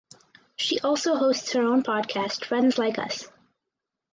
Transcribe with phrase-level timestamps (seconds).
[0.55, 3.27] She also hosts her own podcast "Friends Like Us".